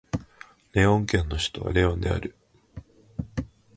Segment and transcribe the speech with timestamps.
[0.73, 2.35] レオン県の県都はレオンである